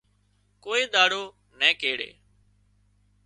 [0.63, 1.23] ڪوئي ۮاڙو
[1.59, 2.09] نين ڪيڙي